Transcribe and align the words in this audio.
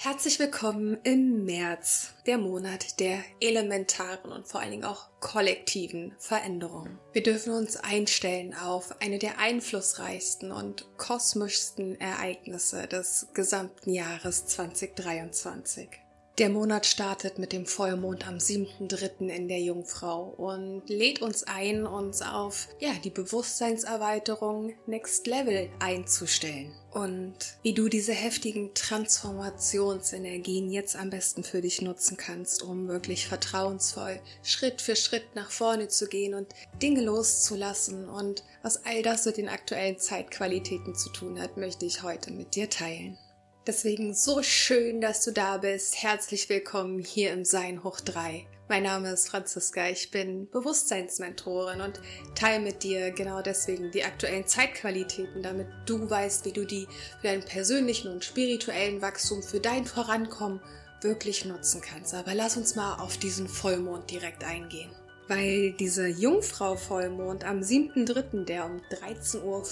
Herzlich 0.00 0.38
willkommen 0.38 0.96
im 1.02 1.44
März, 1.44 2.14
der 2.24 2.38
Monat 2.38 3.00
der 3.00 3.18
elementaren 3.40 4.30
und 4.30 4.46
vor 4.46 4.60
allen 4.60 4.70
Dingen 4.70 4.84
auch 4.84 5.08
kollektiven 5.18 6.14
Veränderungen. 6.20 7.00
Wir 7.12 7.24
dürfen 7.24 7.52
uns 7.52 7.76
einstellen 7.76 8.54
auf 8.54 8.94
eine 9.02 9.18
der 9.18 9.40
einflussreichsten 9.40 10.52
und 10.52 10.86
kosmischsten 10.98 12.00
Ereignisse 12.00 12.86
des 12.86 13.26
gesamten 13.34 13.92
Jahres 13.92 14.46
2023. 14.46 15.88
Der 16.38 16.50
Monat 16.50 16.86
startet 16.86 17.40
mit 17.40 17.52
dem 17.52 17.66
Vollmond 17.66 18.28
am 18.28 18.36
7.3. 18.36 19.28
in 19.28 19.48
der 19.48 19.58
Jungfrau 19.58 20.22
und 20.36 20.88
lädt 20.88 21.20
uns 21.20 21.42
ein, 21.42 21.84
uns 21.84 22.22
auf 22.22 22.68
ja, 22.78 22.92
die 23.02 23.10
Bewusstseinserweiterung 23.10 24.74
Next 24.86 25.26
Level 25.26 25.68
einzustellen. 25.80 26.72
Und 26.92 27.34
wie 27.62 27.74
du 27.74 27.88
diese 27.88 28.12
heftigen 28.12 28.72
Transformationsenergien 28.72 30.70
jetzt 30.70 30.94
am 30.94 31.10
besten 31.10 31.42
für 31.42 31.60
dich 31.60 31.82
nutzen 31.82 32.16
kannst, 32.16 32.62
um 32.62 32.86
wirklich 32.86 33.26
vertrauensvoll 33.26 34.20
Schritt 34.44 34.80
für 34.80 34.94
Schritt 34.94 35.34
nach 35.34 35.50
vorne 35.50 35.88
zu 35.88 36.06
gehen 36.06 36.34
und 36.34 36.46
Dinge 36.80 37.02
loszulassen 37.02 38.08
und 38.08 38.44
was 38.62 38.84
all 38.84 39.02
das 39.02 39.26
mit 39.26 39.38
den 39.38 39.48
aktuellen 39.48 39.98
Zeitqualitäten 39.98 40.94
zu 40.94 41.10
tun 41.10 41.40
hat, 41.40 41.56
möchte 41.56 41.84
ich 41.84 42.04
heute 42.04 42.30
mit 42.30 42.54
dir 42.54 42.70
teilen. 42.70 43.18
Deswegen 43.68 44.14
so 44.14 44.42
schön, 44.42 45.02
dass 45.02 45.22
du 45.22 45.30
da 45.30 45.58
bist. 45.58 46.02
Herzlich 46.02 46.48
willkommen 46.48 47.00
hier 47.00 47.34
im 47.34 47.44
Sein 47.44 47.84
hoch 47.84 48.00
3. 48.00 48.46
Mein 48.66 48.84
Name 48.84 49.12
ist 49.12 49.28
Franziska, 49.28 49.90
ich 49.90 50.10
bin 50.10 50.48
Bewusstseinsmentorin 50.48 51.82
und 51.82 52.00
teile 52.34 52.64
mit 52.64 52.82
dir 52.82 53.10
genau 53.10 53.42
deswegen 53.42 53.90
die 53.90 54.04
aktuellen 54.04 54.46
Zeitqualitäten, 54.46 55.42
damit 55.42 55.66
du 55.84 56.08
weißt, 56.08 56.46
wie 56.46 56.52
du 56.52 56.64
die 56.64 56.86
für 57.20 57.26
deinen 57.26 57.44
persönlichen 57.44 58.10
und 58.10 58.24
spirituellen 58.24 59.02
Wachstum, 59.02 59.42
für 59.42 59.60
dein 59.60 59.84
Vorankommen 59.84 60.62
wirklich 61.02 61.44
nutzen 61.44 61.82
kannst. 61.82 62.14
Aber 62.14 62.32
lass 62.32 62.56
uns 62.56 62.74
mal 62.74 62.94
auf 62.94 63.18
diesen 63.18 63.48
Vollmond 63.48 64.10
direkt 64.10 64.44
eingehen 64.44 64.90
weil 65.28 65.72
dieser 65.72 66.08
Jungfrau-Vollmond 66.08 67.44
am 67.44 67.60
7.3., 67.60 68.44
der 68.44 68.64
um 68.64 68.80
13.40 68.90 69.42
Uhr 69.44 69.62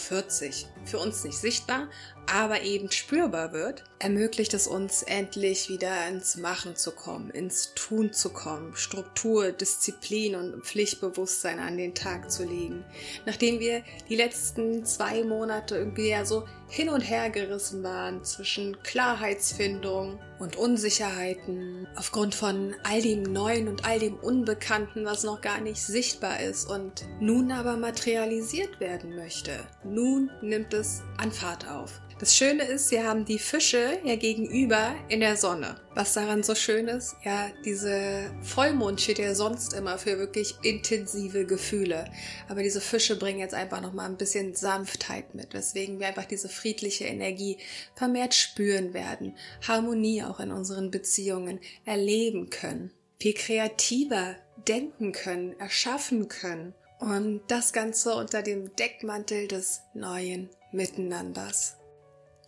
für 0.86 0.98
uns 0.98 1.24
nicht 1.24 1.38
sichtbar, 1.38 1.88
aber 2.26 2.62
eben 2.62 2.90
spürbar 2.90 3.52
wird, 3.52 3.84
ermöglicht 3.98 4.52
es 4.54 4.66
uns 4.66 5.02
endlich 5.02 5.68
wieder 5.68 6.08
ins 6.08 6.36
Machen 6.36 6.76
zu 6.76 6.90
kommen, 6.90 7.30
ins 7.30 7.72
Tun 7.74 8.12
zu 8.12 8.30
kommen, 8.30 8.74
Struktur, 8.74 9.52
Disziplin 9.52 10.34
und 10.34 10.64
Pflichtbewusstsein 10.64 11.58
an 11.60 11.76
den 11.76 11.94
Tag 11.94 12.30
zu 12.30 12.44
legen. 12.44 12.84
Nachdem 13.26 13.60
wir 13.60 13.82
die 14.08 14.16
letzten 14.16 14.84
zwei 14.84 15.22
Monate 15.22 15.76
irgendwie 15.76 16.08
ja 16.08 16.24
so 16.24 16.46
hin 16.68 16.88
und 16.88 17.00
her 17.00 17.30
gerissen 17.30 17.82
waren 17.84 18.24
zwischen 18.24 18.82
Klarheitsfindung 18.82 20.18
und 20.38 20.56
Unsicherheiten 20.56 21.86
aufgrund 21.94 22.34
von 22.34 22.74
all 22.82 23.00
dem 23.00 23.22
Neuen 23.22 23.68
und 23.68 23.86
all 23.86 23.98
dem 23.98 24.16
Unbekannten, 24.16 25.04
was 25.04 25.22
noch 25.22 25.40
gar 25.40 25.60
nicht 25.60 25.80
sichtbar 25.80 26.40
ist 26.40 26.68
und 26.68 27.06
nun 27.20 27.52
aber 27.52 27.76
materialisiert 27.76 28.80
werden 28.80 29.14
möchte. 29.14 29.52
Nun 29.84 30.30
nimmt 30.42 30.72
es 30.76 31.02
an 31.18 31.32
Fahrt 31.32 31.68
auf. 31.68 32.00
Das 32.18 32.34
Schöne 32.34 32.64
ist, 32.64 32.90
wir 32.92 33.06
haben 33.06 33.26
die 33.26 33.38
Fische 33.38 33.98
ja 34.02 34.16
gegenüber 34.16 34.94
in 35.10 35.20
der 35.20 35.36
Sonne. 35.36 35.76
Was 35.94 36.14
daran 36.14 36.42
so 36.42 36.54
schön 36.54 36.88
ist, 36.88 37.14
ja, 37.22 37.50
diese 37.66 38.30
Vollmond 38.40 39.02
steht 39.02 39.18
ja 39.18 39.34
sonst 39.34 39.74
immer 39.74 39.98
für 39.98 40.18
wirklich 40.18 40.54
intensive 40.62 41.44
Gefühle. 41.44 42.10
Aber 42.48 42.62
diese 42.62 42.80
Fische 42.80 43.18
bringen 43.18 43.40
jetzt 43.40 43.52
einfach 43.52 43.82
nochmal 43.82 44.06
ein 44.06 44.16
bisschen 44.16 44.54
Sanftheit 44.54 45.34
mit, 45.34 45.52
weswegen 45.52 46.00
wir 46.00 46.06
einfach 46.06 46.24
diese 46.24 46.48
friedliche 46.48 47.04
Energie 47.04 47.58
vermehrt 47.94 48.34
spüren 48.34 48.94
werden, 48.94 49.36
Harmonie 49.68 50.22
auch 50.22 50.40
in 50.40 50.52
unseren 50.52 50.90
Beziehungen 50.90 51.60
erleben 51.84 52.48
können, 52.48 52.92
viel 53.20 53.34
kreativer 53.34 54.36
denken 54.66 55.12
können, 55.12 55.52
erschaffen 55.60 56.28
können. 56.28 56.72
Und 56.98 57.42
das 57.48 57.74
Ganze 57.74 58.14
unter 58.14 58.42
dem 58.42 58.74
Deckmantel 58.74 59.48
des 59.48 59.82
neuen 59.92 60.48
Miteinanders. 60.76 61.76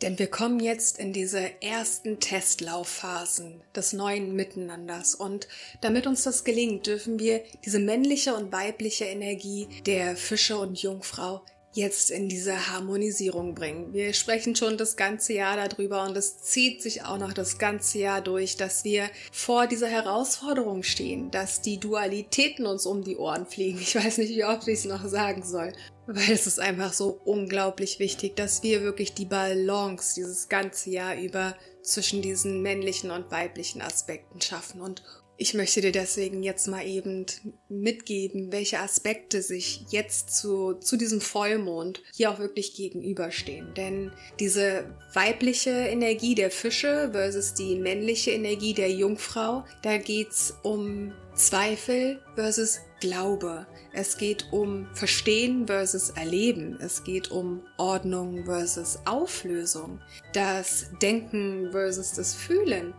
Denn 0.03 0.19
wir 0.19 0.28
kommen 0.28 0.61
jetzt 0.61 0.99
in 0.99 1.12
diese 1.12 1.61
ersten 1.61 2.21
Testlauffhasen 2.21 3.62
des 3.75 3.93
neuen 3.93 4.37
Miteinanders 4.37 5.16
und 5.16 5.49
damit 5.81 6.06
uns 6.06 6.22
das 6.22 6.44
gelingt, 6.44 6.87
dürfen 6.87 7.19
wir 7.19 7.43
diese 7.65 7.81
männliche 7.81 8.34
und 8.34 8.53
weibliche 8.53 9.06
Energie 9.06 9.67
der 9.87 10.17
Fische 10.17 10.56
und 10.56 10.81
Jungfrau 10.81 11.43
jetzt 11.72 12.11
in 12.11 12.28
diese 12.28 12.72
Harmonisierung 12.72 13.55
bringen. 13.55 13.93
Wir 13.93 14.12
sprechen 14.12 14.56
schon 14.56 14.78
das 14.78 14.97
ganze 14.97 15.33
Jahr 15.34 15.56
darüber 15.69 16.05
und 16.05 16.17
es 16.17 16.41
zieht 16.41 16.81
sich 16.81 17.05
auch 17.05 17.19
noch 17.19 17.33
das 17.33 17.59
ganze 17.59 17.99
Jahr 17.99 18.21
durch, 18.21 18.56
dass 18.56 18.84
wir 18.84 19.11
vor 19.33 19.67
dieser 19.67 19.88
Herausforderung 19.88 20.83
stehen, 20.83 21.31
dass 21.31 21.61
die 21.61 21.78
Dualitäten 21.78 22.67
uns 22.67 22.87
um 22.87 23.03
die 23.03 23.17
Ohren 23.17 23.47
fliegen. 23.47 23.78
Ich 23.81 23.94
weiß 23.94 24.19
nicht, 24.19 24.31
wie 24.31 24.44
oft 24.44 24.67
ich 24.69 24.81
es 24.81 24.84
noch 24.84 25.06
sagen 25.09 25.43
soll 25.44 25.72
weil 26.08 26.32
es 26.32 26.46
ist 26.46 26.58
einfach 26.58 26.94
so 26.94 27.20
unglaublich 27.24 27.98
wichtig, 27.98 28.34
dass 28.34 28.62
wir 28.62 28.82
wirklich 28.82 29.12
die 29.12 29.26
Balance 29.26 30.14
dieses 30.14 30.48
ganze 30.48 30.88
Jahr 30.88 31.14
über 31.14 31.54
zwischen 31.82 32.22
diesen 32.22 32.62
männlichen 32.62 33.10
und 33.10 33.30
weiblichen 33.30 33.82
Aspekten 33.82 34.41
schaffen. 34.41 34.80
Und 34.80 35.02
ich 35.41 35.54
möchte 35.54 35.81
dir 35.81 35.93
deswegen 35.93 36.43
jetzt 36.43 36.66
mal 36.66 36.84
eben 36.84 37.25
mitgeben, 37.69 38.50
welche 38.50 38.81
Aspekte 38.81 39.41
sich 39.41 39.84
jetzt 39.88 40.37
zu, 40.37 40.75
zu 40.75 40.97
diesem 40.97 41.21
Vollmond 41.21 42.03
hier 42.12 42.32
auch 42.32 42.41
wirklich 42.41 42.75
gegenüberstehen. 42.75 43.72
Denn 43.75 44.10
diese 44.41 44.97
weibliche 45.15 45.71
Energie 45.71 46.34
der 46.34 46.50
Fische 46.50 47.10
versus 47.12 47.54
die 47.54 47.76
männliche 47.76 48.32
Energie 48.32 48.75
der 48.75 48.91
Jungfrau, 48.91 49.65
da 49.82 49.97
geht's 49.99 50.54
um 50.65 51.12
Zweifel 51.34 52.20
versus 52.34 52.81
Glaube. 52.99 53.69
Es 53.93 54.19
geht 54.19 54.49
um 54.50 54.88
Verstehen 54.93 55.69
versus 55.69 56.10
Erleben. 56.10 56.76
Es 56.81 57.05
geht 57.05 57.31
um 57.31 57.62
Ordnung 57.76 58.44
versus 58.44 58.99
Auflösung. 59.05 60.00
Das 60.32 60.87
Denken 61.00 61.69
versus 61.70 62.15
das 62.15 62.34
Fühlen 62.34 62.93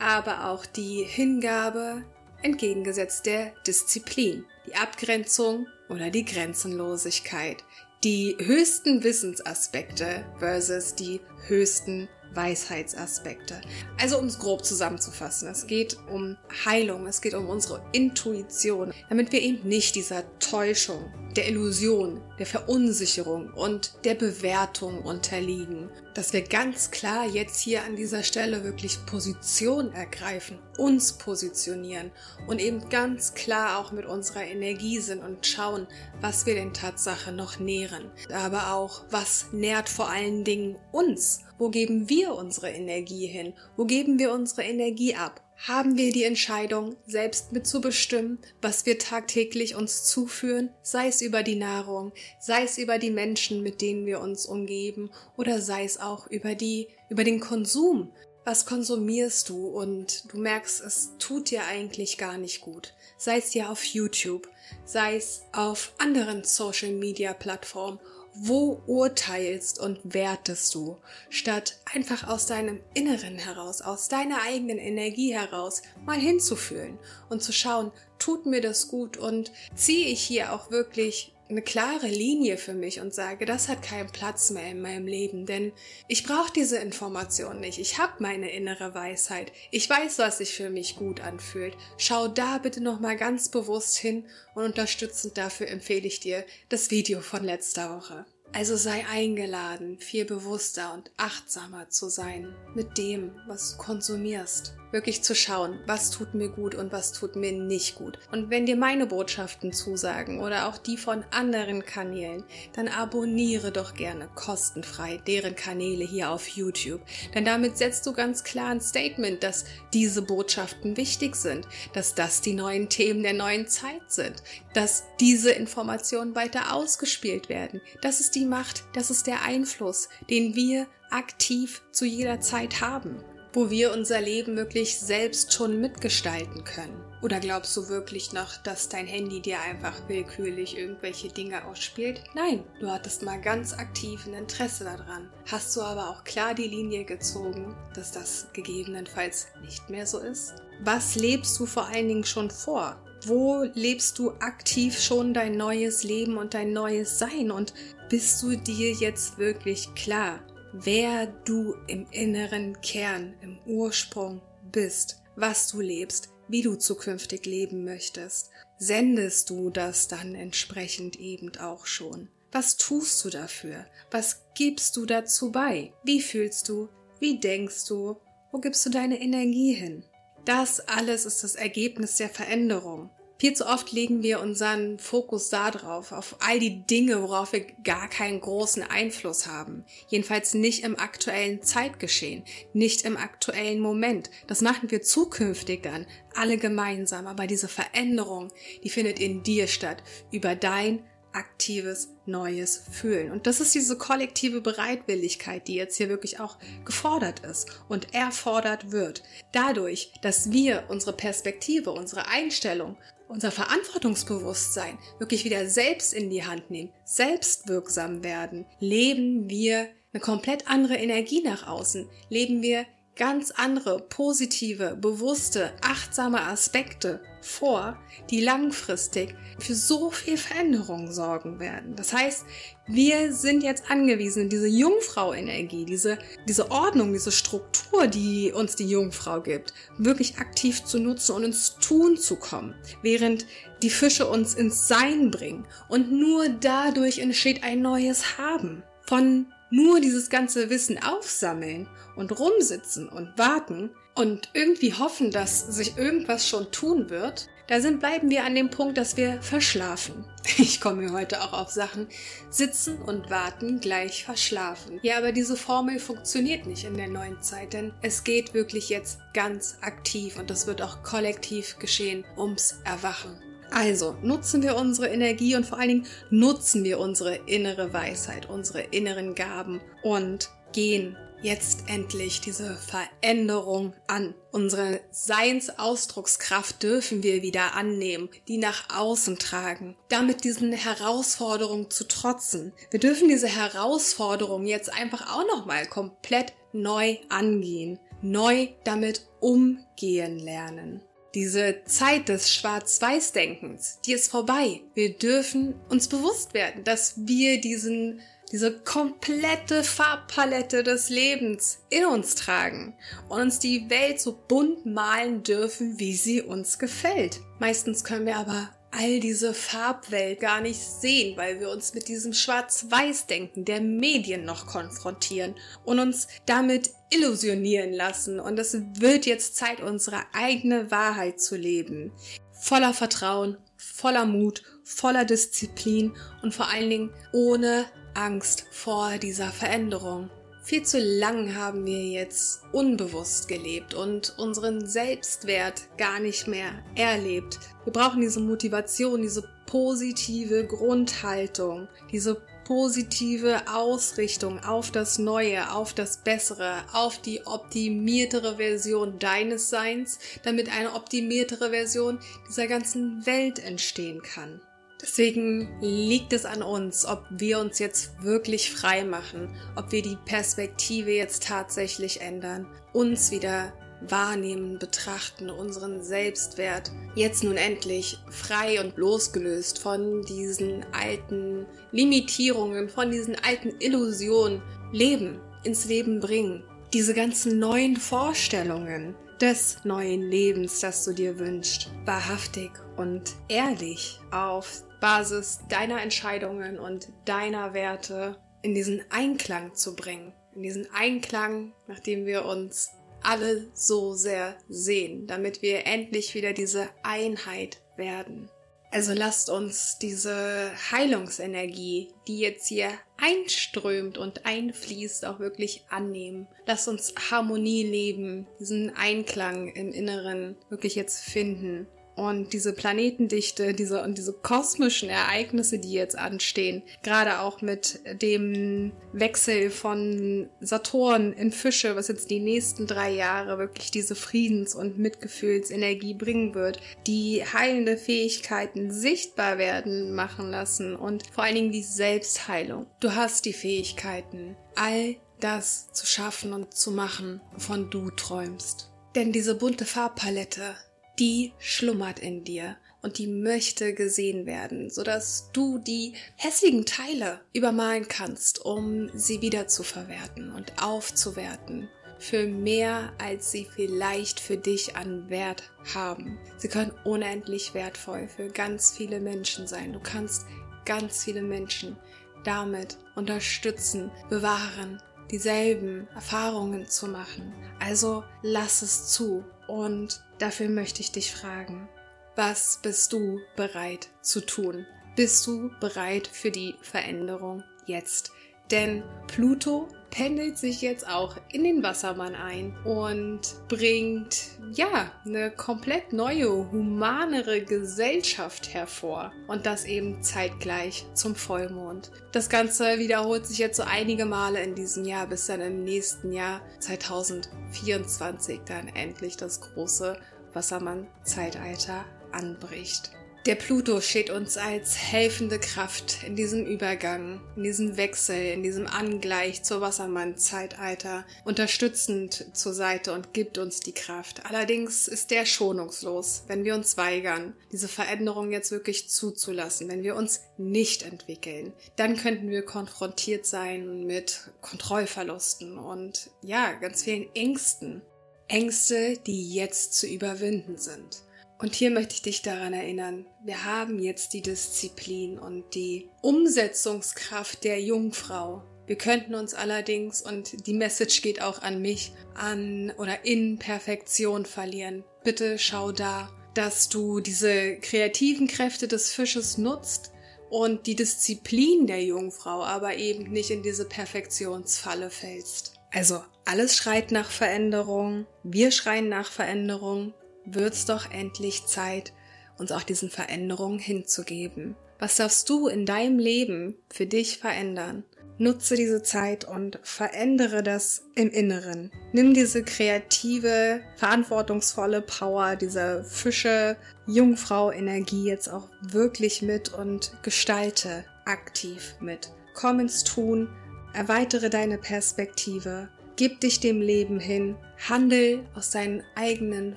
aber 0.00 0.46
auch 0.46 0.66
die 0.66 1.04
Hingabe 1.04 2.02
entgegengesetzt 2.42 3.26
der 3.26 3.52
Disziplin, 3.66 4.44
die 4.66 4.74
Abgrenzung 4.74 5.66
oder 5.88 6.10
die 6.10 6.24
Grenzenlosigkeit, 6.24 7.64
die 8.02 8.36
höchsten 8.40 9.04
Wissensaspekte 9.04 10.24
versus 10.38 10.94
die 10.94 11.20
höchsten 11.46 12.08
Weisheitsaspekte. 12.34 13.60
Also 14.00 14.18
um 14.18 14.26
es 14.26 14.38
grob 14.38 14.64
zusammenzufassen, 14.64 15.48
es 15.48 15.66
geht 15.66 15.96
um 16.10 16.36
Heilung, 16.64 17.06
es 17.06 17.20
geht 17.20 17.34
um 17.34 17.48
unsere 17.48 17.82
Intuition, 17.92 18.92
damit 19.08 19.32
wir 19.32 19.42
eben 19.42 19.68
nicht 19.68 19.94
dieser 19.94 20.24
Täuschung, 20.38 21.12
der 21.36 21.48
Illusion, 21.48 22.20
der 22.38 22.46
Verunsicherung 22.46 23.52
und 23.54 23.94
der 24.04 24.14
Bewertung 24.14 25.02
unterliegen. 25.02 25.90
Dass 26.14 26.32
wir 26.32 26.42
ganz 26.42 26.90
klar 26.90 27.26
jetzt 27.26 27.60
hier 27.60 27.84
an 27.84 27.94
dieser 27.94 28.24
Stelle 28.24 28.64
wirklich 28.64 28.98
Position 29.06 29.92
ergreifen, 29.92 30.58
uns 30.76 31.12
positionieren 31.12 32.10
und 32.48 32.60
eben 32.60 32.88
ganz 32.88 33.34
klar 33.34 33.78
auch 33.78 33.92
mit 33.92 34.06
unserer 34.06 34.42
Energie 34.44 34.98
sind 34.98 35.22
und 35.22 35.46
schauen, 35.46 35.86
was 36.20 36.46
wir 36.46 36.54
den 36.54 36.74
Tatsache 36.74 37.30
noch 37.30 37.60
nähren. 37.60 38.10
Aber 38.32 38.72
auch, 38.72 39.04
was 39.10 39.46
nährt 39.52 39.88
vor 39.88 40.10
allen 40.10 40.42
Dingen 40.42 40.76
uns 40.90 41.42
wo 41.60 41.68
geben 41.68 42.08
wir 42.08 42.34
unsere 42.34 42.70
Energie 42.70 43.26
hin? 43.26 43.52
Wo 43.76 43.84
geben 43.84 44.18
wir 44.18 44.32
unsere 44.32 44.62
Energie 44.62 45.14
ab? 45.14 45.42
Haben 45.58 45.98
wir 45.98 46.10
die 46.10 46.24
Entscheidung, 46.24 46.96
selbst 47.06 47.52
mitzubestimmen, 47.52 48.38
was 48.62 48.86
wir 48.86 48.98
tagtäglich 48.98 49.74
uns 49.74 50.04
zuführen, 50.04 50.70
sei 50.80 51.08
es 51.08 51.20
über 51.20 51.42
die 51.42 51.56
Nahrung, 51.56 52.12
sei 52.40 52.64
es 52.64 52.78
über 52.78 52.98
die 52.98 53.10
Menschen, 53.10 53.62
mit 53.62 53.82
denen 53.82 54.06
wir 54.06 54.20
uns 54.20 54.46
umgeben, 54.46 55.10
oder 55.36 55.60
sei 55.60 55.84
es 55.84 56.00
auch 56.00 56.26
über 56.28 56.54
die, 56.54 56.88
über 57.10 57.24
den 57.24 57.40
Konsum. 57.40 58.10
Was 58.46 58.64
konsumierst 58.64 59.50
du 59.50 59.66
und 59.66 60.32
du 60.32 60.38
merkst, 60.38 60.80
es 60.80 61.10
tut 61.18 61.50
dir 61.50 61.66
eigentlich 61.66 62.16
gar 62.16 62.38
nicht 62.38 62.62
gut. 62.62 62.94
Sei 63.18 63.36
es 63.36 63.50
dir 63.50 63.70
auf 63.70 63.84
YouTube, 63.84 64.48
sei 64.86 65.16
es 65.16 65.42
auf 65.52 65.92
anderen 65.98 66.42
Social 66.42 66.92
Media 66.92 67.34
Plattformen 67.34 68.00
wo 68.34 68.82
urteilst 68.86 69.78
und 69.78 70.00
wertest 70.04 70.74
du, 70.74 70.98
statt 71.28 71.78
einfach 71.92 72.28
aus 72.28 72.46
deinem 72.46 72.80
Inneren 72.94 73.36
heraus, 73.36 73.82
aus 73.82 74.08
deiner 74.08 74.42
eigenen 74.42 74.78
Energie 74.78 75.34
heraus 75.34 75.82
mal 76.04 76.18
hinzufühlen 76.18 76.98
und 77.28 77.42
zu 77.42 77.52
schauen, 77.52 77.92
tut 78.18 78.46
mir 78.46 78.60
das 78.60 78.88
gut 78.88 79.16
und 79.16 79.52
ziehe 79.74 80.06
ich 80.06 80.20
hier 80.20 80.52
auch 80.52 80.70
wirklich 80.70 81.32
eine 81.50 81.62
klare 81.62 82.06
Linie 82.06 82.56
für 82.56 82.72
mich 82.72 83.00
und 83.00 83.14
sage, 83.14 83.44
das 83.44 83.68
hat 83.68 83.82
keinen 83.82 84.10
Platz 84.10 84.50
mehr 84.50 84.70
in 84.70 84.80
meinem 84.80 85.06
Leben, 85.06 85.46
denn 85.46 85.72
ich 86.08 86.24
brauche 86.24 86.52
diese 86.52 86.78
Information 86.78 87.60
nicht. 87.60 87.78
Ich 87.78 87.98
habe 87.98 88.14
meine 88.20 88.50
innere 88.50 88.94
Weisheit. 88.94 89.52
Ich 89.70 89.88
weiß, 89.88 90.18
was 90.18 90.38
sich 90.38 90.54
für 90.54 90.70
mich 90.70 90.96
gut 90.96 91.20
anfühlt. 91.20 91.76
Schau 91.98 92.28
da 92.28 92.58
bitte 92.58 92.82
noch 92.82 93.00
mal 93.00 93.16
ganz 93.16 93.48
bewusst 93.48 93.96
hin 93.96 94.24
und 94.54 94.64
unterstützend 94.64 95.36
dafür 95.36 95.68
empfehle 95.68 96.06
ich 96.06 96.20
dir 96.20 96.44
das 96.68 96.90
Video 96.90 97.20
von 97.20 97.44
letzter 97.44 97.96
Woche. 97.96 98.26
Also 98.52 98.76
sei 98.76 99.06
eingeladen, 99.06 99.98
viel 99.98 100.24
bewusster 100.24 100.92
und 100.92 101.12
achtsamer 101.16 101.88
zu 101.88 102.08
sein 102.08 102.52
mit 102.74 102.98
dem, 102.98 103.30
was 103.46 103.72
du 103.72 103.78
konsumierst. 103.78 104.74
Wirklich 104.92 105.22
zu 105.22 105.36
schauen, 105.36 105.78
was 105.86 106.10
tut 106.10 106.34
mir 106.34 106.48
gut 106.48 106.74
und 106.74 106.90
was 106.90 107.12
tut 107.12 107.36
mir 107.36 107.52
nicht 107.52 107.94
gut. 107.94 108.18
Und 108.32 108.50
wenn 108.50 108.66
dir 108.66 108.74
meine 108.74 109.06
Botschaften 109.06 109.72
zusagen 109.72 110.40
oder 110.40 110.66
auch 110.66 110.78
die 110.78 110.96
von 110.96 111.22
anderen 111.30 111.84
Kanälen, 111.84 112.42
dann 112.72 112.88
abonniere 112.88 113.70
doch 113.70 113.94
gerne 113.94 114.28
kostenfrei 114.34 115.18
deren 115.28 115.54
Kanäle 115.54 116.04
hier 116.04 116.30
auf 116.30 116.48
YouTube. 116.48 117.02
Denn 117.36 117.44
damit 117.44 117.78
setzt 117.78 118.04
du 118.04 118.12
ganz 118.12 118.42
klar 118.42 118.70
ein 118.70 118.80
Statement, 118.80 119.44
dass 119.44 119.64
diese 119.94 120.22
Botschaften 120.22 120.96
wichtig 120.96 121.36
sind, 121.36 121.68
dass 121.92 122.16
das 122.16 122.40
die 122.40 122.54
neuen 122.54 122.88
Themen 122.88 123.22
der 123.22 123.34
neuen 123.34 123.68
Zeit 123.68 124.02
sind, 124.08 124.42
dass 124.74 125.04
diese 125.20 125.52
Informationen 125.52 126.34
weiter 126.34 126.74
ausgespielt 126.74 127.48
werden. 127.48 127.80
Das 128.02 128.18
ist 128.18 128.34
die 128.34 128.39
Macht, 128.46 128.84
das 128.92 129.10
ist 129.10 129.26
der 129.26 129.42
Einfluss, 129.42 130.08
den 130.28 130.54
wir 130.54 130.86
aktiv 131.10 131.82
zu 131.92 132.04
jeder 132.04 132.40
Zeit 132.40 132.80
haben 132.80 133.24
wo 133.52 133.70
wir 133.70 133.92
unser 133.92 134.20
Leben 134.20 134.56
wirklich 134.56 134.98
selbst 134.98 135.52
schon 135.52 135.80
mitgestalten 135.80 136.64
können? 136.64 137.04
Oder 137.22 137.40
glaubst 137.40 137.76
du 137.76 137.88
wirklich 137.88 138.32
noch, 138.32 138.56
dass 138.58 138.88
dein 138.88 139.06
Handy 139.06 139.40
dir 139.40 139.60
einfach 139.60 140.08
willkürlich 140.08 140.78
irgendwelche 140.78 141.28
Dinge 141.28 141.66
ausspielt? 141.66 142.22
Nein, 142.34 142.64
du 142.80 142.88
hattest 142.88 143.22
mal 143.22 143.40
ganz 143.40 143.74
aktiv 143.74 144.26
ein 144.26 144.34
Interesse 144.34 144.84
daran. 144.84 145.28
Hast 145.50 145.76
du 145.76 145.82
aber 145.82 146.10
auch 146.10 146.24
klar 146.24 146.54
die 146.54 146.68
Linie 146.68 147.04
gezogen, 147.04 147.76
dass 147.94 148.12
das 148.12 148.46
gegebenenfalls 148.52 149.48
nicht 149.62 149.90
mehr 149.90 150.06
so 150.06 150.18
ist? 150.18 150.54
Was 150.82 151.16
lebst 151.16 151.58
du 151.58 151.66
vor 151.66 151.86
allen 151.86 152.08
Dingen 152.08 152.24
schon 152.24 152.50
vor? 152.50 152.96
Wo 153.26 153.64
lebst 153.74 154.18
du 154.18 154.30
aktiv 154.40 154.98
schon 154.98 155.34
dein 155.34 155.56
neues 155.58 156.04
Leben 156.04 156.38
und 156.38 156.54
dein 156.54 156.72
neues 156.72 157.18
Sein? 157.18 157.50
Und 157.50 157.74
bist 158.10 158.42
du 158.42 158.56
dir 158.56 158.92
jetzt 158.92 159.38
wirklich 159.38 159.94
klar, 159.94 160.40
wer 160.72 161.26
du 161.26 161.76
im 161.86 162.06
inneren 162.10 162.80
Kern, 162.80 163.34
im 163.40 163.58
Ursprung 163.66 164.42
bist, 164.72 165.22
was 165.36 165.68
du 165.68 165.80
lebst, 165.80 166.28
wie 166.48 166.62
du 166.62 166.74
zukünftig 166.74 167.46
leben 167.46 167.84
möchtest, 167.84 168.50
sendest 168.78 169.48
du 169.48 169.70
das 169.70 170.08
dann 170.08 170.34
entsprechend 170.34 171.20
eben 171.20 171.56
auch 171.58 171.86
schon. 171.86 172.28
Was 172.50 172.76
tust 172.76 173.24
du 173.24 173.30
dafür? 173.30 173.86
Was 174.10 174.42
gibst 174.56 174.96
du 174.96 175.06
dazu 175.06 175.52
bei? 175.52 175.92
Wie 176.02 176.20
fühlst 176.20 176.68
du? 176.68 176.88
Wie 177.20 177.38
denkst 177.38 177.86
du? 177.86 178.16
Wo 178.50 178.58
gibst 178.58 178.84
du 178.84 178.90
deine 178.90 179.20
Energie 179.20 179.72
hin? 179.72 180.02
Das 180.44 180.80
alles 180.80 181.26
ist 181.26 181.44
das 181.44 181.54
Ergebnis 181.54 182.16
der 182.16 182.28
Veränderung. 182.28 183.10
Viel 183.40 183.54
zu 183.54 183.66
oft 183.66 183.90
legen 183.90 184.22
wir 184.22 184.40
unseren 184.40 184.98
Fokus 184.98 185.48
darauf, 185.48 186.12
auf 186.12 186.36
all 186.40 186.58
die 186.58 186.82
Dinge, 186.82 187.22
worauf 187.22 187.54
wir 187.54 187.64
gar 187.82 188.06
keinen 188.06 188.38
großen 188.38 188.82
Einfluss 188.82 189.46
haben. 189.46 189.86
Jedenfalls 190.08 190.52
nicht 190.52 190.84
im 190.84 190.98
aktuellen 190.98 191.62
Zeitgeschehen, 191.62 192.44
nicht 192.74 193.00
im 193.06 193.16
aktuellen 193.16 193.80
Moment. 193.80 194.28
Das 194.46 194.60
machen 194.60 194.90
wir 194.90 195.00
zukünftig 195.00 195.82
dann, 195.82 196.06
alle 196.34 196.58
gemeinsam. 196.58 197.26
Aber 197.26 197.46
diese 197.46 197.68
Veränderung, 197.68 198.52
die 198.84 198.90
findet 198.90 199.18
in 199.18 199.42
dir 199.42 199.68
statt, 199.68 200.02
über 200.30 200.54
dein 200.54 201.02
aktives 201.32 202.10
neues 202.26 202.82
Fühlen. 202.90 203.30
Und 203.32 203.46
das 203.46 203.60
ist 203.60 203.74
diese 203.74 203.96
kollektive 203.96 204.60
Bereitwilligkeit, 204.60 205.66
die 205.66 205.76
jetzt 205.76 205.96
hier 205.96 206.10
wirklich 206.10 206.40
auch 206.40 206.58
gefordert 206.84 207.40
ist 207.40 207.70
und 207.88 208.12
erfordert 208.12 208.92
wird. 208.92 209.22
Dadurch, 209.52 210.12
dass 210.20 210.52
wir 210.52 210.84
unsere 210.88 211.14
Perspektive, 211.14 211.92
unsere 211.92 212.26
Einstellung 212.26 212.98
unser 213.30 213.50
Verantwortungsbewusstsein 213.50 214.98
wirklich 215.18 215.44
wieder 215.44 215.66
selbst 215.66 216.12
in 216.12 216.30
die 216.30 216.44
Hand 216.44 216.70
nehmen, 216.70 216.92
selbstwirksam 217.04 218.22
werden, 218.24 218.66
leben 218.80 219.48
wir 219.48 219.88
eine 220.12 220.20
komplett 220.20 220.68
andere 220.68 220.96
Energie 220.96 221.42
nach 221.42 221.66
außen, 221.66 222.08
leben 222.28 222.62
wir 222.62 222.84
ganz 223.16 223.50
andere, 223.50 223.98
positive, 224.00 224.96
bewusste, 224.96 225.72
achtsame 225.82 226.42
Aspekte 226.42 227.20
vor, 227.42 227.98
die 228.30 228.40
langfristig 228.40 229.34
für 229.58 229.74
so 229.74 230.10
viel 230.10 230.36
Veränderung 230.36 231.10
sorgen 231.10 231.60
werden. 231.60 231.96
Das 231.96 232.12
heißt, 232.12 232.44
wir 232.86 233.32
sind 233.32 233.62
jetzt 233.62 233.90
angewiesen, 233.90 234.48
diese 234.48 234.68
Jungfrau-Energie, 234.68 235.84
diese, 235.84 236.18
diese 236.48 236.70
Ordnung, 236.70 237.12
diese 237.12 237.32
Struktur, 237.32 238.06
die 238.06 238.52
uns 238.52 238.76
die 238.76 238.88
Jungfrau 238.88 239.40
gibt, 239.40 239.74
wirklich 239.98 240.38
aktiv 240.38 240.84
zu 240.84 240.98
nutzen 240.98 241.36
und 241.36 241.44
ins 241.44 241.76
Tun 241.76 242.16
zu 242.16 242.36
kommen, 242.36 242.74
während 243.02 243.46
die 243.82 243.90
Fische 243.90 244.28
uns 244.28 244.54
ins 244.54 244.88
Sein 244.88 245.30
bringen. 245.30 245.66
Und 245.88 246.12
nur 246.12 246.48
dadurch 246.48 247.18
entsteht 247.18 247.64
ein 247.64 247.82
neues 247.82 248.38
Haben. 248.38 248.82
Von 249.06 249.46
nur 249.70 250.00
dieses 250.00 250.30
ganze 250.30 250.70
Wissen 250.70 251.02
aufsammeln 251.02 251.88
und 252.16 252.38
rumsitzen 252.38 253.08
und 253.08 253.36
warten 253.38 253.90
und 254.14 254.50
irgendwie 254.54 254.94
hoffen, 254.94 255.30
dass 255.30 255.60
sich 255.60 255.96
irgendwas 255.96 256.48
schon 256.48 256.70
tun 256.72 257.10
wird, 257.10 257.48
da 257.70 257.80
sind, 257.80 258.00
bleiben 258.00 258.30
wir 258.30 258.44
an 258.44 258.56
dem 258.56 258.68
Punkt, 258.68 258.98
dass 258.98 259.16
wir 259.16 259.40
verschlafen. 259.42 260.24
Ich 260.58 260.80
komme 260.80 261.12
heute 261.12 261.40
auch 261.40 261.52
auf 261.52 261.70
Sachen. 261.70 262.08
Sitzen 262.50 263.00
und 263.00 263.30
warten 263.30 263.78
gleich 263.78 264.24
verschlafen. 264.24 264.98
Ja, 265.02 265.18
aber 265.18 265.30
diese 265.30 265.56
Formel 265.56 266.00
funktioniert 266.00 266.66
nicht 266.66 266.84
in 266.84 266.96
der 266.96 267.08
neuen 267.08 267.40
Zeit, 267.40 267.72
denn 267.72 267.92
es 268.02 268.24
geht 268.24 268.52
wirklich 268.54 268.88
jetzt 268.88 269.20
ganz 269.32 269.78
aktiv 269.82 270.36
und 270.38 270.50
das 270.50 270.66
wird 270.66 270.82
auch 270.82 271.04
kollektiv 271.04 271.78
geschehen 271.78 272.24
ums 272.36 272.80
Erwachen. 272.84 273.40
Also 273.70 274.16
nutzen 274.22 274.62
wir 274.62 274.76
unsere 274.76 275.08
Energie 275.08 275.56
und 275.56 275.64
vor 275.64 275.78
allen 275.78 275.88
Dingen 275.88 276.06
nutzen 276.30 276.84
wir 276.84 276.98
unsere 276.98 277.36
innere 277.46 277.92
Weisheit, 277.92 278.48
unsere 278.48 278.80
inneren 278.80 279.34
Gaben 279.34 279.80
und 280.02 280.50
gehen 280.72 281.16
jetzt 281.42 281.84
endlich 281.88 282.40
diese 282.40 282.76
Veränderung 282.76 283.94
an. 284.06 284.34
Unsere 284.52 285.00
Seinsausdruckskraft 285.10 286.82
dürfen 286.82 287.22
wir 287.22 287.42
wieder 287.42 287.74
annehmen, 287.74 288.28
die 288.48 288.58
nach 288.58 288.94
außen 288.94 289.38
tragen, 289.38 289.96
damit 290.08 290.44
diesen 290.44 290.72
Herausforderungen 290.72 291.90
zu 291.90 292.06
trotzen. 292.06 292.72
Wir 292.90 293.00
dürfen 293.00 293.28
diese 293.28 293.48
Herausforderung 293.48 294.66
jetzt 294.66 294.92
einfach 294.92 295.34
auch 295.34 295.46
nochmal 295.46 295.86
komplett 295.86 296.52
neu 296.72 297.16
angehen, 297.28 297.98
neu 298.22 298.68
damit 298.84 299.26
umgehen 299.40 300.38
lernen. 300.38 301.02
Diese 301.34 301.82
Zeit 301.84 302.28
des 302.28 302.52
Schwarz-Weiß-Denkens, 302.52 304.00
die 304.04 304.12
ist 304.14 304.30
vorbei. 304.30 304.80
Wir 304.94 305.16
dürfen 305.16 305.74
uns 305.88 306.08
bewusst 306.08 306.54
werden, 306.54 306.82
dass 306.82 307.14
wir 307.16 307.60
diesen, 307.60 308.20
diese 308.50 308.80
komplette 308.80 309.84
Farbpalette 309.84 310.82
des 310.82 311.08
Lebens 311.08 311.84
in 311.88 312.04
uns 312.04 312.34
tragen 312.34 312.96
und 313.28 313.42
uns 313.42 313.58
die 313.60 313.88
Welt 313.90 314.20
so 314.20 314.36
bunt 314.48 314.86
malen 314.86 315.44
dürfen, 315.44 316.00
wie 316.00 316.14
sie 316.14 316.42
uns 316.42 316.80
gefällt. 316.80 317.40
Meistens 317.60 318.02
können 318.02 318.26
wir 318.26 318.36
aber 318.36 318.70
all 318.90 319.20
diese 319.20 319.54
Farbwelt 319.54 320.40
gar 320.40 320.60
nicht 320.60 320.80
sehen, 320.80 321.36
weil 321.36 321.60
wir 321.60 321.70
uns 321.70 321.94
mit 321.94 322.08
diesem 322.08 322.32
Schwarz-Weiß-Denken 322.32 323.64
der 323.64 323.80
Medien 323.80 324.44
noch 324.44 324.66
konfrontieren 324.66 325.54
und 325.84 326.00
uns 326.00 326.26
damit 326.46 326.90
illusionieren 327.10 327.92
lassen. 327.92 328.40
Und 328.40 328.58
es 328.58 328.76
wird 328.98 329.26
jetzt 329.26 329.56
Zeit, 329.56 329.80
unsere 329.80 330.22
eigene 330.32 330.90
Wahrheit 330.90 331.40
zu 331.40 331.56
leben. 331.56 332.12
Voller 332.52 332.92
Vertrauen, 332.92 333.56
voller 333.76 334.26
Mut, 334.26 334.62
voller 334.84 335.24
Disziplin 335.24 336.12
und 336.42 336.54
vor 336.54 336.68
allen 336.68 336.90
Dingen 336.90 337.14
ohne 337.32 337.86
Angst 338.14 338.66
vor 338.70 339.18
dieser 339.18 339.50
Veränderung. 339.50 340.30
Viel 340.62 340.82
zu 340.82 340.98
lang 341.00 341.54
haben 341.54 341.86
wir 341.86 342.04
jetzt 342.04 342.62
unbewusst 342.72 343.48
gelebt 343.48 343.94
und 343.94 344.34
unseren 344.38 344.86
Selbstwert 344.86 345.82
gar 345.96 346.20
nicht 346.20 346.46
mehr 346.46 346.84
erlebt. 346.94 347.58
Wir 347.84 347.92
brauchen 347.92 348.20
diese 348.20 348.40
Motivation, 348.40 349.22
diese 349.22 349.48
positive 349.66 350.66
Grundhaltung, 350.66 351.88
diese 352.12 352.42
positive 352.64 353.62
Ausrichtung 353.72 354.62
auf 354.62 354.92
das 354.92 355.18
Neue, 355.18 355.72
auf 355.72 355.92
das 355.92 356.18
Bessere, 356.18 356.84
auf 356.92 357.18
die 357.20 357.44
optimiertere 357.46 358.56
Version 358.56 359.18
deines 359.18 359.70
Seins, 359.70 360.20
damit 360.44 360.70
eine 360.70 360.94
optimiertere 360.94 361.70
Version 361.70 362.20
dieser 362.48 362.68
ganzen 362.68 363.26
Welt 363.26 363.58
entstehen 363.58 364.22
kann. 364.22 364.60
Deswegen 365.00 365.80
liegt 365.80 366.32
es 366.32 366.44
an 366.44 366.62
uns, 366.62 367.06
ob 367.06 367.24
wir 367.30 367.58
uns 367.58 367.78
jetzt 367.78 368.22
wirklich 368.22 368.70
frei 368.70 369.04
machen, 369.04 369.48
ob 369.76 369.92
wir 369.92 370.02
die 370.02 370.18
Perspektive 370.26 371.10
jetzt 371.12 371.44
tatsächlich 371.44 372.20
ändern, 372.20 372.66
uns 372.92 373.30
wieder 373.30 373.72
wahrnehmen, 374.08 374.78
betrachten, 374.78 375.50
unseren 375.50 376.02
Selbstwert 376.02 376.90
jetzt 377.14 377.44
nun 377.44 377.56
endlich 377.56 378.18
frei 378.30 378.80
und 378.80 378.96
losgelöst 378.96 379.78
von 379.78 380.22
diesen 380.22 380.84
alten 380.92 381.66
Limitierungen, 381.92 382.88
von 382.88 383.10
diesen 383.10 383.36
alten 383.36 383.74
Illusionen 383.78 384.62
leben, 384.92 385.40
ins 385.64 385.84
Leben 385.86 386.20
bringen. 386.20 386.64
Diese 386.92 387.14
ganzen 387.14 387.58
neuen 387.58 387.96
Vorstellungen 387.96 389.14
des 389.40 389.78
neuen 389.84 390.22
Lebens, 390.22 390.80
das 390.80 391.04
du 391.04 391.12
dir 391.12 391.38
wünschst, 391.38 391.90
wahrhaftig 392.04 392.70
und 392.96 393.34
ehrlich 393.48 394.20
auf 394.30 394.82
Basis 395.00 395.60
deiner 395.68 396.00
Entscheidungen 396.02 396.78
und 396.78 397.08
deiner 397.24 397.74
Werte 397.74 398.36
in 398.62 398.74
diesen 398.74 399.02
Einklang 399.10 399.74
zu 399.74 399.96
bringen. 399.96 400.32
In 400.54 400.62
diesen 400.62 400.86
Einklang, 400.92 401.72
nachdem 401.86 402.26
wir 402.26 402.44
uns 402.44 402.90
alle 403.22 403.68
so 403.74 404.14
sehr 404.14 404.56
sehen, 404.68 405.26
damit 405.26 405.62
wir 405.62 405.86
endlich 405.86 406.34
wieder 406.34 406.52
diese 406.52 406.88
Einheit 407.02 407.82
werden. 407.96 408.50
Also 408.92 409.12
lasst 409.14 409.50
uns 409.50 409.98
diese 409.98 410.72
Heilungsenergie, 410.90 412.12
die 412.26 412.40
jetzt 412.40 412.66
hier 412.66 412.90
einströmt 413.18 414.18
und 414.18 414.46
einfließt, 414.46 415.26
auch 415.26 415.38
wirklich 415.38 415.84
annehmen. 415.90 416.48
Lasst 416.66 416.88
uns 416.88 417.14
Harmonie 417.30 417.84
leben, 417.84 418.48
diesen 418.58 418.90
Einklang 418.96 419.68
im 419.68 419.92
Inneren 419.92 420.56
wirklich 420.70 420.96
jetzt 420.96 421.22
finden 421.22 421.86
und 422.20 422.52
diese 422.52 422.74
Planetendichte, 422.74 423.72
diese 423.72 424.02
und 424.02 424.18
diese 424.18 424.34
kosmischen 424.34 425.08
Ereignisse, 425.08 425.78
die 425.78 425.92
jetzt 425.92 426.18
anstehen, 426.18 426.82
gerade 427.02 427.40
auch 427.40 427.62
mit 427.62 428.00
dem 428.20 428.92
Wechsel 429.14 429.70
von 429.70 430.50
Saturn 430.60 431.32
in 431.32 431.50
Fische, 431.50 431.96
was 431.96 432.08
jetzt 432.08 432.28
die 432.28 432.40
nächsten 432.40 432.86
drei 432.86 433.10
Jahre 433.10 433.56
wirklich 433.56 433.90
diese 433.90 434.14
Friedens- 434.14 434.74
und 434.74 434.98
Mitgefühlsenergie 434.98 436.12
bringen 436.12 436.54
wird, 436.54 436.78
die 437.06 437.42
heilende 437.42 437.96
Fähigkeiten 437.96 438.90
sichtbar 438.90 439.56
werden 439.56 440.14
machen 440.14 440.50
lassen 440.50 440.96
und 440.96 441.22
vor 441.32 441.44
allen 441.44 441.54
Dingen 441.54 441.72
die 441.72 441.82
Selbstheilung. 441.82 442.84
Du 443.00 443.14
hast 443.14 443.46
die 443.46 443.54
Fähigkeiten, 443.54 444.56
all 444.74 445.16
das 445.40 445.90
zu 445.92 446.04
schaffen 446.04 446.52
und 446.52 446.74
zu 446.74 446.90
machen, 446.90 447.40
wovon 447.54 447.88
du 447.88 448.10
träumst. 448.10 448.90
Denn 449.14 449.32
diese 449.32 449.54
bunte 449.54 449.86
Farbpalette, 449.86 450.76
die 451.18 451.52
schlummert 451.58 452.18
in 452.18 452.44
dir 452.44 452.76
und 453.02 453.18
die 453.18 453.26
möchte 453.26 453.94
gesehen 453.94 454.46
werden, 454.46 454.90
sodass 454.90 455.50
du 455.52 455.78
die 455.78 456.14
hässlichen 456.36 456.86
Teile 456.86 457.40
übermalen 457.52 458.08
kannst, 458.08 458.64
um 458.64 459.10
sie 459.14 459.40
wieder 459.40 459.68
zu 459.68 459.82
verwerten 459.82 460.52
und 460.52 460.82
aufzuwerten 460.82 461.88
für 462.18 462.46
mehr, 462.46 463.14
als 463.18 463.50
sie 463.50 463.66
vielleicht 463.74 464.40
für 464.40 464.58
dich 464.58 464.94
an 464.94 465.30
Wert 465.30 465.70
haben. 465.94 466.38
Sie 466.58 466.68
können 466.68 466.92
unendlich 467.04 467.72
wertvoll 467.72 468.28
für 468.28 468.48
ganz 468.48 468.94
viele 468.94 469.20
Menschen 469.20 469.66
sein. 469.66 469.94
Du 469.94 470.00
kannst 470.00 470.46
ganz 470.84 471.24
viele 471.24 471.40
Menschen 471.40 471.96
damit 472.44 472.98
unterstützen, 473.14 474.10
bewahren, 474.28 475.00
dieselben 475.30 476.08
Erfahrungen 476.14 476.88
zu 476.88 477.08
machen. 477.08 477.52
Also 477.78 478.24
lass 478.42 478.82
es 478.82 479.08
zu 479.08 479.44
und 479.68 480.22
dafür 480.38 480.68
möchte 480.68 481.00
ich 481.00 481.12
dich 481.12 481.32
fragen, 481.32 481.88
was 482.36 482.80
bist 482.82 483.12
du 483.12 483.40
bereit 483.56 484.08
zu 484.22 484.40
tun? 484.40 484.86
Bist 485.16 485.46
du 485.46 485.70
bereit 485.80 486.26
für 486.28 486.50
die 486.50 486.74
Veränderung 486.80 487.62
jetzt? 487.86 488.32
Denn 488.70 489.02
Pluto 489.26 489.88
pendelt 490.10 490.56
sich 490.56 490.80
jetzt 490.80 491.08
auch 491.08 491.36
in 491.52 491.64
den 491.64 491.82
Wassermann 491.82 492.34
ein 492.34 492.76
und 492.84 493.40
bringt 493.68 494.58
ja 494.72 495.10
eine 495.24 495.50
komplett 495.50 496.12
neue, 496.12 496.48
humanere 496.70 497.62
Gesellschaft 497.62 498.72
hervor. 498.72 499.32
Und 499.48 499.66
das 499.66 499.84
eben 499.84 500.22
zeitgleich 500.22 501.06
zum 501.14 501.34
Vollmond. 501.34 502.10
Das 502.32 502.48
Ganze 502.48 502.98
wiederholt 502.98 503.46
sich 503.46 503.58
jetzt 503.58 503.76
so 503.76 503.82
einige 503.82 504.24
Male 504.24 504.62
in 504.62 504.74
diesem 504.74 505.04
Jahr, 505.04 505.26
bis 505.26 505.46
dann 505.46 505.60
im 505.60 505.84
nächsten 505.84 506.32
Jahr 506.32 506.60
2024 506.80 508.60
dann 508.66 508.88
endlich 508.88 509.36
das 509.36 509.60
große 509.60 510.16
Wassermann-Zeitalter 510.52 512.04
anbricht. 512.32 513.12
Der 513.46 513.54
Pluto 513.54 514.02
steht 514.02 514.28
uns 514.28 514.58
als 514.58 514.98
helfende 514.98 515.58
Kraft 515.58 516.24
in 516.26 516.36
diesem 516.36 516.66
Übergang, 516.66 517.40
in 517.56 517.62
diesem 517.62 517.96
Wechsel, 517.96 518.36
in 518.36 518.62
diesem 518.62 518.86
Angleich 518.86 519.62
zur 519.62 519.80
Wassermann-Zeitalter 519.80 521.24
unterstützend 521.46 522.54
zur 522.54 522.74
Seite 522.74 523.14
und 523.14 523.32
gibt 523.32 523.56
uns 523.56 523.80
die 523.80 523.94
Kraft. 523.94 524.44
Allerdings 524.44 525.08
ist 525.08 525.30
der 525.30 525.46
schonungslos, 525.46 526.44
wenn 526.48 526.64
wir 526.64 526.74
uns 526.74 526.98
weigern, 526.98 527.56
diese 527.72 527.88
Veränderung 527.88 528.52
jetzt 528.52 528.72
wirklich 528.72 529.08
zuzulassen, 529.08 529.88
wenn 529.88 530.02
wir 530.02 530.16
uns 530.16 530.42
nicht 530.58 531.02
entwickeln. 531.02 531.72
Dann 531.96 532.18
könnten 532.18 532.50
wir 532.50 532.62
konfrontiert 532.62 533.46
sein 533.46 534.04
mit 534.04 534.50
Kontrollverlusten 534.60 535.78
und 535.78 536.28
ja, 536.42 536.74
ganz 536.74 537.04
vielen 537.04 537.34
Ängsten. 537.34 538.02
Ängste, 538.48 539.16
die 539.16 539.54
jetzt 539.54 539.94
zu 539.94 540.06
überwinden 540.06 540.76
sind. 540.76 541.22
Und 541.60 541.74
hier 541.74 541.90
möchte 541.90 542.14
ich 542.14 542.22
dich 542.22 542.40
daran 542.40 542.72
erinnern, 542.72 543.26
wir 543.44 543.64
haben 543.64 543.98
jetzt 543.98 544.32
die 544.32 544.40
Disziplin 544.40 545.38
und 545.38 545.74
die 545.74 546.08
Umsetzungskraft 546.22 547.64
der 547.64 547.82
Jungfrau. 547.82 548.62
Wir 548.86 548.96
könnten 548.96 549.34
uns 549.34 549.52
allerdings, 549.52 550.22
und 550.22 550.66
die 550.66 550.72
Message 550.72 551.20
geht 551.20 551.42
auch 551.42 551.60
an 551.60 551.82
mich, 551.82 552.12
an 552.34 552.92
oder 552.96 553.26
in 553.26 553.58
Perfektion 553.58 554.46
verlieren. 554.46 555.04
Bitte 555.22 555.58
schau 555.58 555.92
da, 555.92 556.30
dass 556.54 556.88
du 556.88 557.20
diese 557.20 557.76
kreativen 557.76 558.46
Kräfte 558.46 558.88
des 558.88 559.12
Fisches 559.12 559.58
nutzt 559.58 560.12
und 560.48 560.86
die 560.86 560.96
Disziplin 560.96 561.86
der 561.86 562.02
Jungfrau 562.02 562.64
aber 562.64 562.96
eben 562.96 563.30
nicht 563.30 563.50
in 563.50 563.62
diese 563.62 563.84
Perfektionsfalle 563.84 565.10
fällst. 565.10 565.74
Also 565.92 566.22
alles 566.44 566.74
schreit 566.74 567.12
nach 567.12 567.30
Veränderung, 567.30 568.26
wir 568.42 568.70
schreien 568.70 569.08
nach 569.08 569.30
Veränderung, 569.30 570.14
wird's 570.44 570.84
doch 570.86 571.10
endlich 571.10 571.66
Zeit, 571.66 572.12
uns 572.58 572.72
auch 572.72 572.82
diesen 572.82 573.10
Veränderungen 573.10 573.78
hinzugeben. 573.78 574.76
Was 574.98 575.16
darfst 575.16 575.48
du 575.48 575.66
in 575.66 575.86
deinem 575.86 576.18
Leben 576.18 576.76
für 576.92 577.06
dich 577.06 577.38
verändern? 577.38 578.04
Nutze 578.36 578.74
diese 578.74 579.02
Zeit 579.02 579.44
und 579.44 579.78
verändere 579.82 580.62
das 580.62 581.04
im 581.14 581.30
Inneren. 581.30 581.90
Nimm 582.12 582.32
diese 582.32 582.62
kreative, 582.62 583.82
verantwortungsvolle 583.96 585.02
Power 585.02 585.56
dieser 585.56 586.04
Fische, 586.04 586.76
Jungfrau 587.06 587.70
Energie 587.70 588.24
jetzt 588.24 588.48
auch 588.48 588.68
wirklich 588.80 589.42
mit 589.42 589.74
und 589.74 590.16
gestalte 590.22 591.04
aktiv 591.26 591.96
mit. 592.00 592.32
Komm 592.54 592.80
ins 592.80 593.04
Tun, 593.04 593.48
erweitere 593.92 594.48
deine 594.48 594.78
Perspektive 594.78 595.90
Gib 596.20 596.38
dich 596.40 596.60
dem 596.60 596.82
Leben 596.82 597.18
hin, 597.18 597.56
handel 597.88 598.46
aus 598.54 598.68
deinen 598.68 599.02
eigenen 599.14 599.74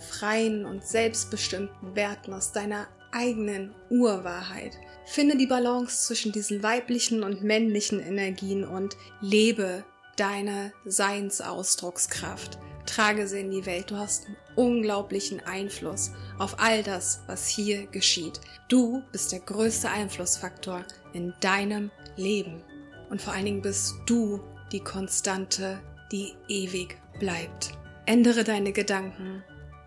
freien 0.00 0.66
und 0.66 0.84
selbstbestimmten 0.84 1.94
Werten, 1.94 2.32
aus 2.32 2.50
deiner 2.50 2.88
eigenen 3.12 3.72
Urwahrheit. 3.90 4.76
Finde 5.04 5.36
die 5.36 5.46
Balance 5.46 6.04
zwischen 6.08 6.32
diesen 6.32 6.64
weiblichen 6.64 7.22
und 7.22 7.44
männlichen 7.44 8.00
Energien 8.00 8.64
und 8.64 8.96
lebe 9.20 9.84
deine 10.16 10.72
Seinsausdruckskraft. 10.84 12.58
Trage 12.86 13.28
sie 13.28 13.38
in 13.38 13.52
die 13.52 13.64
Welt. 13.64 13.92
Du 13.92 13.96
hast 13.96 14.26
einen 14.26 14.36
unglaublichen 14.56 15.38
Einfluss 15.46 16.10
auf 16.40 16.56
all 16.58 16.82
das, 16.82 17.22
was 17.28 17.46
hier 17.46 17.86
geschieht. 17.86 18.40
Du 18.68 19.04
bist 19.12 19.30
der 19.30 19.38
größte 19.38 19.88
Einflussfaktor 19.90 20.84
in 21.12 21.34
deinem 21.38 21.92
Leben. 22.16 22.64
Und 23.10 23.22
vor 23.22 23.32
allen 23.32 23.44
Dingen 23.44 23.62
bist 23.62 23.94
du 24.06 24.40
die 24.72 24.80
konstante 24.80 25.80
die 26.12 26.34
ewig 26.48 26.96
bleibt. 27.18 27.72
Ändere 28.06 28.44
deine 28.44 28.72
Gedanken 28.72 29.42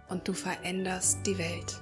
und 0.10 0.28
du 0.28 0.34
veränderst 0.34 1.20
die 1.26 1.38
Welt. 1.38 1.82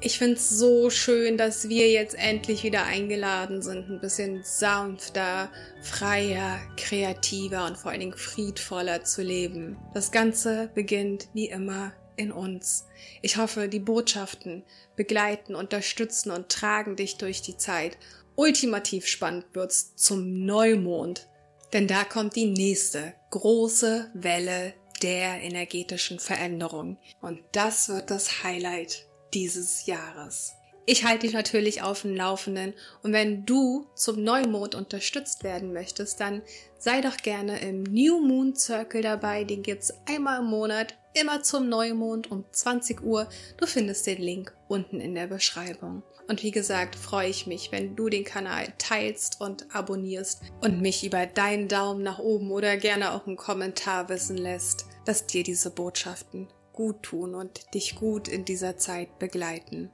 Ich 0.00 0.18
find's 0.18 0.48
so 0.48 0.90
schön, 0.90 1.38
dass 1.38 1.68
wir 1.68 1.88
jetzt 1.90 2.16
endlich 2.16 2.64
wieder 2.64 2.84
eingeladen 2.84 3.62
sind, 3.62 3.88
ein 3.88 4.00
bisschen 4.00 4.42
sanfter, 4.42 5.48
freier, 5.80 6.58
kreativer 6.76 7.66
und 7.66 7.78
vor 7.78 7.92
allen 7.92 8.00
Dingen 8.00 8.16
friedvoller 8.16 9.04
zu 9.04 9.22
leben. 9.22 9.78
Das 9.94 10.10
Ganze 10.10 10.70
beginnt 10.74 11.28
wie 11.34 11.48
immer 11.48 11.92
in 12.16 12.32
uns. 12.32 12.86
Ich 13.22 13.36
hoffe, 13.36 13.68
die 13.68 13.78
Botschaften 13.78 14.64
begleiten, 14.96 15.54
unterstützen 15.54 16.32
und 16.32 16.48
tragen 16.48 16.96
dich 16.96 17.16
durch 17.16 17.40
die 17.40 17.56
Zeit. 17.56 17.96
Ultimativ 18.34 19.06
spannend 19.06 19.46
wird's 19.52 19.94
zum 19.94 20.44
Neumond 20.44 21.28
denn 21.72 21.86
da 21.86 22.04
kommt 22.04 22.36
die 22.36 22.46
nächste 22.46 23.14
große 23.32 24.10
Welle 24.14 24.74
der 25.02 25.40
energetischen 25.40 26.20
Veränderung. 26.20 26.98
Und 27.20 27.40
das 27.50 27.88
wird 27.88 28.10
das 28.10 28.44
Highlight 28.44 29.06
dieses 29.34 29.86
Jahres. 29.86 30.54
Ich 30.84 31.04
halte 31.04 31.26
dich 31.26 31.32
natürlich 31.32 31.82
auf 31.82 32.02
dem 32.02 32.16
Laufenden 32.16 32.74
und 33.02 33.12
wenn 33.12 33.46
du 33.46 33.86
zum 33.94 34.22
Neumond 34.22 34.74
unterstützt 34.74 35.44
werden 35.44 35.72
möchtest, 35.72 36.20
dann 36.20 36.42
sei 36.78 37.00
doch 37.00 37.16
gerne 37.18 37.60
im 37.60 37.84
New 37.84 38.20
Moon 38.20 38.56
Circle 38.56 39.00
dabei. 39.00 39.44
Den 39.44 39.62
gibt's 39.62 39.94
einmal 40.08 40.40
im 40.40 40.46
Monat, 40.46 40.98
immer 41.14 41.42
zum 41.42 41.68
Neumond 41.68 42.32
um 42.32 42.44
20 42.50 43.00
Uhr. 43.02 43.28
Du 43.58 43.66
findest 43.66 44.08
den 44.08 44.20
Link 44.20 44.52
unten 44.66 45.00
in 45.00 45.14
der 45.14 45.28
Beschreibung. 45.28 46.02
Und 46.28 46.42
wie 46.42 46.50
gesagt, 46.50 46.96
freue 46.96 47.28
ich 47.28 47.46
mich, 47.46 47.72
wenn 47.72 47.96
du 47.96 48.08
den 48.08 48.24
Kanal 48.24 48.72
teilst 48.78 49.40
und 49.40 49.74
abonnierst 49.74 50.42
und 50.60 50.80
mich 50.80 51.04
über 51.04 51.26
deinen 51.26 51.68
Daumen 51.68 52.02
nach 52.02 52.18
oben 52.18 52.50
oder 52.50 52.76
gerne 52.76 53.12
auch 53.12 53.26
einen 53.26 53.36
Kommentar 53.36 54.08
wissen 54.08 54.36
lässt, 54.36 54.86
dass 55.04 55.26
dir 55.26 55.42
diese 55.42 55.70
Botschaften 55.70 56.48
gut 56.72 57.02
tun 57.02 57.34
und 57.34 57.74
dich 57.74 57.96
gut 57.96 58.28
in 58.28 58.44
dieser 58.44 58.76
Zeit 58.76 59.18
begleiten. 59.18 59.90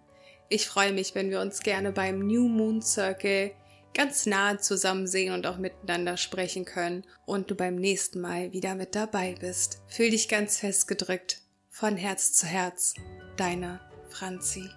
Ich 0.49 0.67
freue 0.67 0.93
mich, 0.93 1.15
wenn 1.15 1.31
wir 1.31 1.41
uns 1.41 1.61
gerne 1.61 1.93
beim 1.93 2.21
New 2.21 2.49
Moon 2.49 2.81
Circle 2.81 3.53
ganz 3.95 4.27
nah 4.27 4.59
zusammen 4.59 5.07
sehen 5.07 5.35
und 5.35 5.47
auch 5.47 5.59
miteinander 5.59 6.17
sprechen 6.17 6.65
können 6.65 7.05
und 7.27 7.51
du 7.51 7.55
beim 7.55 7.75
nächsten 7.75 8.21
Mal 8.21 8.53
wieder 8.53 8.75
mit 8.75 8.95
dabei 8.95 9.35
bist. 9.39 9.83
Fühl 9.89 10.11
dich 10.11 10.29
ganz 10.29 10.59
festgedrückt. 10.59 11.43
Von 11.69 11.97
Herz 11.97 12.33
zu 12.33 12.47
Herz. 12.47 12.95
Deine 13.37 13.81
Franzi. 14.09 14.69